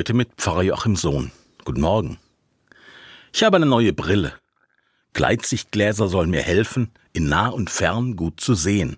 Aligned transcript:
Heute 0.00 0.14
mit 0.14 0.30
Pfarrer 0.38 0.62
Joachim 0.62 0.96
Sohn. 0.96 1.30
Guten 1.66 1.82
Morgen. 1.82 2.16
Ich 3.34 3.42
habe 3.42 3.56
eine 3.56 3.66
neue 3.66 3.92
Brille. 3.92 4.32
Gleitsichtgläser 5.12 6.08
sollen 6.08 6.30
mir 6.30 6.40
helfen, 6.40 6.90
in 7.12 7.28
nah 7.28 7.48
und 7.48 7.68
fern 7.68 8.16
gut 8.16 8.40
zu 8.40 8.54
sehen. 8.54 8.96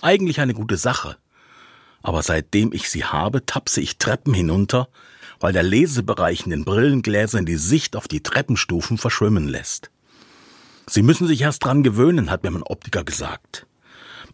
Eigentlich 0.00 0.38
eine 0.38 0.54
gute 0.54 0.76
Sache. 0.76 1.16
Aber 2.04 2.22
seitdem 2.22 2.72
ich 2.72 2.88
sie 2.88 3.04
habe, 3.04 3.44
tapse 3.46 3.80
ich 3.80 3.98
Treppen 3.98 4.32
hinunter, 4.32 4.86
weil 5.40 5.52
der 5.52 5.64
Lesebereich 5.64 6.44
in 6.44 6.50
den 6.50 6.64
Brillengläsern 6.64 7.44
die 7.44 7.56
Sicht 7.56 7.96
auf 7.96 8.06
die 8.06 8.22
Treppenstufen 8.22 8.98
verschwimmen 8.98 9.48
lässt. 9.48 9.90
Sie 10.86 11.02
müssen 11.02 11.26
sich 11.26 11.40
erst 11.40 11.64
dran 11.64 11.82
gewöhnen, 11.82 12.30
hat 12.30 12.44
mir 12.44 12.52
mein 12.52 12.62
Optiker 12.62 13.02
gesagt. 13.02 13.66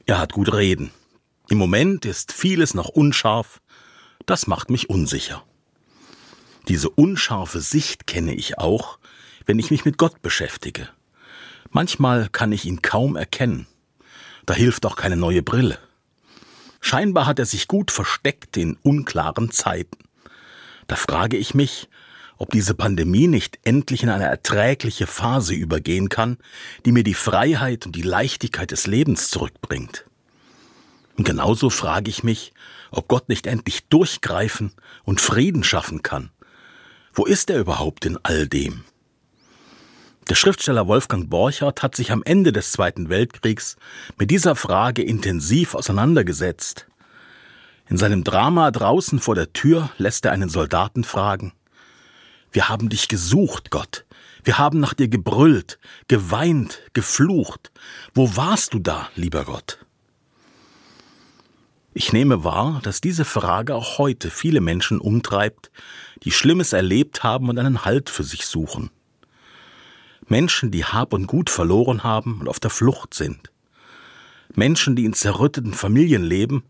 Er 0.04 0.18
hat 0.18 0.34
gut 0.34 0.52
reden. 0.52 0.90
Im 1.48 1.56
Moment 1.56 2.04
ist 2.04 2.34
vieles 2.34 2.74
noch 2.74 2.90
unscharf. 2.90 3.62
Das 4.26 4.46
macht 4.46 4.68
mich 4.68 4.90
unsicher. 4.90 5.42
Diese 6.68 6.90
unscharfe 6.90 7.60
Sicht 7.60 8.06
kenne 8.06 8.34
ich 8.34 8.58
auch, 8.58 8.98
wenn 9.46 9.58
ich 9.58 9.70
mich 9.70 9.86
mit 9.86 9.96
Gott 9.96 10.20
beschäftige. 10.20 10.88
Manchmal 11.70 12.28
kann 12.28 12.52
ich 12.52 12.66
ihn 12.66 12.82
kaum 12.82 13.16
erkennen. 13.16 13.66
Da 14.44 14.52
hilft 14.52 14.84
auch 14.84 14.96
keine 14.96 15.16
neue 15.16 15.42
Brille. 15.42 15.78
Scheinbar 16.80 17.24
hat 17.24 17.38
er 17.38 17.46
sich 17.46 17.68
gut 17.68 17.90
versteckt 17.90 18.56
in 18.58 18.76
unklaren 18.82 19.50
Zeiten. 19.50 19.96
Da 20.86 20.96
frage 20.96 21.38
ich 21.38 21.54
mich, 21.54 21.88
ob 22.36 22.50
diese 22.50 22.74
Pandemie 22.74 23.28
nicht 23.28 23.58
endlich 23.64 24.02
in 24.02 24.10
eine 24.10 24.26
erträgliche 24.26 25.06
Phase 25.06 25.54
übergehen 25.54 26.10
kann, 26.10 26.36
die 26.84 26.92
mir 26.92 27.02
die 27.02 27.14
Freiheit 27.14 27.86
und 27.86 27.96
die 27.96 28.02
Leichtigkeit 28.02 28.70
des 28.70 28.86
Lebens 28.86 29.30
zurückbringt. 29.30 30.04
Und 31.16 31.24
genauso 31.24 31.68
frage 31.70 32.10
ich 32.10 32.22
mich, 32.22 32.52
ob 32.90 33.08
Gott 33.08 33.28
nicht 33.28 33.46
endlich 33.46 33.88
durchgreifen 33.88 34.72
und 35.04 35.20
Frieden 35.20 35.64
schaffen 35.64 36.02
kann. 36.02 36.30
Wo 37.18 37.24
ist 37.24 37.50
er 37.50 37.58
überhaupt 37.58 38.06
in 38.06 38.16
all 38.22 38.46
dem? 38.46 38.84
Der 40.28 40.36
Schriftsteller 40.36 40.86
Wolfgang 40.86 41.28
Borchardt 41.28 41.82
hat 41.82 41.96
sich 41.96 42.12
am 42.12 42.22
Ende 42.22 42.52
des 42.52 42.70
Zweiten 42.70 43.08
Weltkriegs 43.08 43.76
mit 44.18 44.30
dieser 44.30 44.54
Frage 44.54 45.02
intensiv 45.02 45.74
auseinandergesetzt. 45.74 46.86
In 47.88 47.96
seinem 47.96 48.22
Drama 48.22 48.70
Draußen 48.70 49.18
vor 49.18 49.34
der 49.34 49.52
Tür 49.52 49.90
lässt 49.98 50.26
er 50.26 50.30
einen 50.30 50.48
Soldaten 50.48 51.02
fragen, 51.02 51.54
Wir 52.52 52.68
haben 52.68 52.88
dich 52.88 53.08
gesucht, 53.08 53.72
Gott. 53.72 54.04
Wir 54.44 54.58
haben 54.58 54.78
nach 54.78 54.94
dir 54.94 55.08
gebrüllt, 55.08 55.80
geweint, 56.06 56.82
geflucht. 56.92 57.72
Wo 58.14 58.36
warst 58.36 58.74
du 58.74 58.78
da, 58.78 59.08
lieber 59.16 59.44
Gott? 59.44 59.80
Ich 61.94 62.12
nehme 62.12 62.44
wahr, 62.44 62.80
dass 62.82 63.00
diese 63.00 63.24
Frage 63.24 63.74
auch 63.74 63.98
heute 63.98 64.30
viele 64.30 64.60
Menschen 64.60 65.00
umtreibt, 65.00 65.70
die 66.22 66.30
Schlimmes 66.30 66.72
erlebt 66.72 67.22
haben 67.22 67.48
und 67.48 67.58
einen 67.58 67.84
Halt 67.84 68.10
für 68.10 68.24
sich 68.24 68.46
suchen. 68.46 68.90
Menschen, 70.26 70.70
die 70.70 70.84
Hab 70.84 71.12
und 71.14 71.26
Gut 71.26 71.48
verloren 71.50 72.04
haben 72.04 72.40
und 72.40 72.48
auf 72.48 72.60
der 72.60 72.70
Flucht 72.70 73.14
sind. 73.14 73.50
Menschen, 74.54 74.96
die 74.96 75.04
in 75.04 75.14
zerrütteten 75.14 75.74
Familien 75.74 76.22
leben 76.22 76.64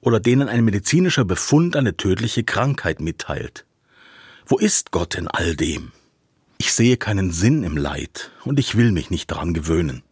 oder 0.00 0.20
denen 0.20 0.48
ein 0.48 0.64
medizinischer 0.64 1.24
Befund 1.24 1.76
eine 1.76 1.96
tödliche 1.96 2.44
Krankheit 2.44 3.00
mitteilt. 3.00 3.64
Wo 4.46 4.58
ist 4.58 4.90
Gott 4.90 5.14
in 5.14 5.28
all 5.28 5.56
dem? 5.56 5.92
Ich 6.58 6.72
sehe 6.72 6.96
keinen 6.96 7.30
Sinn 7.30 7.62
im 7.62 7.76
Leid 7.76 8.30
und 8.44 8.58
ich 8.58 8.76
will 8.76 8.92
mich 8.92 9.10
nicht 9.10 9.30
daran 9.30 9.54
gewöhnen. 9.54 10.02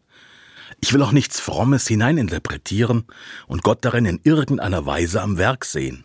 Ich 0.81 0.93
will 0.93 1.03
auch 1.03 1.13
nichts 1.13 1.41
Frommes 1.41 1.87
hineininterpretieren 1.87 3.05
und 3.47 3.63
Gott 3.63 3.85
darin 3.85 4.07
in 4.07 4.21
irgendeiner 4.23 4.87
Weise 4.87 5.21
am 5.23 5.39
Werk 5.39 5.65
sehen. 5.65 6.05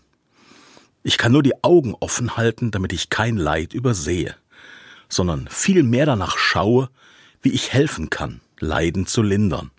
Ich 1.03 1.17
kann 1.17 1.31
nur 1.31 1.43
die 1.43 1.63
Augen 1.63 1.93
offen 1.99 2.35
halten, 2.35 2.71
damit 2.71 2.91
ich 2.91 3.09
kein 3.09 3.37
Leid 3.37 3.73
übersehe 3.73 4.35
sondern 5.09 5.47
vielmehr 5.49 6.05
danach 6.05 6.37
schaue, 6.37 6.89
wie 7.41 7.49
ich 7.49 7.73
helfen 7.73 8.09
kann, 8.09 8.41
Leiden 8.59 9.05
zu 9.05 9.21
lindern. 9.21 9.71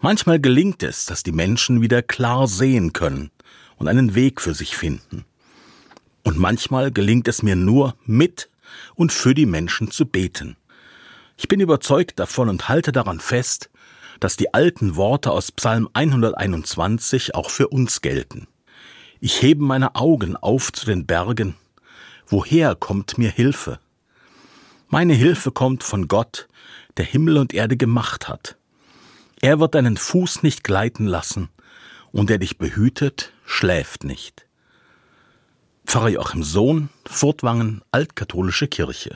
Manchmal 0.00 0.40
gelingt 0.40 0.82
es, 0.82 1.04
dass 1.06 1.22
die 1.22 1.32
Menschen 1.32 1.82
wieder 1.82 2.02
klar 2.02 2.46
sehen 2.46 2.92
können 2.92 3.30
und 3.76 3.88
einen 3.88 4.14
Weg 4.14 4.40
für 4.40 4.54
sich 4.54 4.76
finden. 4.76 5.24
Und 6.22 6.38
manchmal 6.38 6.90
gelingt 6.90 7.28
es 7.28 7.42
mir 7.42 7.56
nur, 7.56 7.96
mit 8.04 8.48
und 8.94 9.12
für 9.12 9.34
die 9.34 9.46
Menschen 9.46 9.90
zu 9.90 10.06
beten. 10.06 10.56
Ich 11.42 11.48
bin 11.48 11.58
überzeugt 11.58 12.18
davon 12.18 12.50
und 12.50 12.68
halte 12.68 12.92
daran 12.92 13.18
fest, 13.18 13.70
dass 14.20 14.36
die 14.36 14.52
alten 14.52 14.96
Worte 14.96 15.30
aus 15.30 15.52
Psalm 15.52 15.88
121 15.94 17.34
auch 17.34 17.48
für 17.48 17.68
uns 17.68 18.02
gelten. 18.02 18.46
Ich 19.20 19.40
hebe 19.40 19.64
meine 19.64 19.94
Augen 19.94 20.36
auf 20.36 20.70
zu 20.70 20.84
den 20.84 21.06
Bergen. 21.06 21.54
Woher 22.26 22.74
kommt 22.74 23.16
mir 23.16 23.30
Hilfe? 23.30 23.78
Meine 24.88 25.14
Hilfe 25.14 25.50
kommt 25.50 25.82
von 25.82 26.08
Gott, 26.08 26.46
der 26.98 27.06
Himmel 27.06 27.38
und 27.38 27.54
Erde 27.54 27.78
gemacht 27.78 28.28
hat. 28.28 28.58
Er 29.40 29.60
wird 29.60 29.74
deinen 29.74 29.96
Fuß 29.96 30.42
nicht 30.42 30.62
gleiten 30.62 31.06
lassen, 31.06 31.48
und 32.12 32.28
der 32.28 32.36
dich 32.36 32.58
behütet, 32.58 33.32
schläft 33.46 34.04
nicht. 34.04 34.46
Pfarrer 35.86 36.10
Joachim 36.10 36.42
Sohn, 36.42 36.90
Furtwangen, 37.06 37.80
Altkatholische 37.92 38.68
Kirche. 38.68 39.08